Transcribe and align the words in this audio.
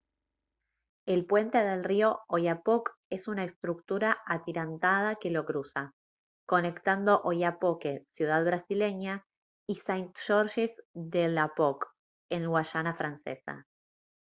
el 1.05 1.27
puente 1.27 1.59
del 1.63 1.83
río 1.83 2.21
oyapock 2.27 2.89
es 3.11 3.27
una 3.27 3.43
estructura 3.43 4.17
atirantada 4.25 5.17
que 5.17 5.29
lo 5.29 5.45
cruza 5.45 5.93
conectando 6.47 7.21
oiapoque 7.23 8.07
ciudad 8.09 8.43
brasileña 8.43 9.27
y 9.69 9.75
saint-georges 9.75 10.71
de 10.95 11.27
l'oyapock 11.29 11.85
en 12.31 12.47
guayana 12.47 12.95
francesa 12.95 13.67